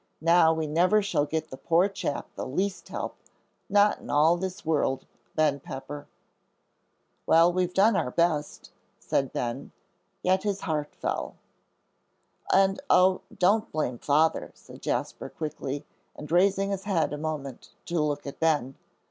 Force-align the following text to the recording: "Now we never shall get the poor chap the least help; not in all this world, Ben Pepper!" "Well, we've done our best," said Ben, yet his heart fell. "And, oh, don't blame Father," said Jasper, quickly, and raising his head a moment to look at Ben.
"Now 0.19 0.51
we 0.51 0.65
never 0.65 1.03
shall 1.03 1.27
get 1.27 1.51
the 1.51 1.57
poor 1.57 1.87
chap 1.87 2.27
the 2.33 2.47
least 2.47 2.87
help; 2.89 3.17
not 3.69 3.99
in 3.99 4.09
all 4.09 4.35
this 4.35 4.65
world, 4.65 5.05
Ben 5.35 5.59
Pepper!" 5.59 6.07
"Well, 7.27 7.53
we've 7.53 7.75
done 7.75 7.95
our 7.95 8.09
best," 8.09 8.71
said 8.97 9.31
Ben, 9.31 9.71
yet 10.23 10.41
his 10.41 10.61
heart 10.61 10.95
fell. 10.95 11.35
"And, 12.51 12.81
oh, 12.89 13.21
don't 13.37 13.71
blame 13.71 13.99
Father," 13.99 14.49
said 14.55 14.81
Jasper, 14.81 15.29
quickly, 15.29 15.85
and 16.15 16.31
raising 16.31 16.71
his 16.71 16.85
head 16.85 17.13
a 17.13 17.17
moment 17.19 17.69
to 17.85 18.01
look 18.01 18.25
at 18.25 18.39
Ben. 18.39 18.77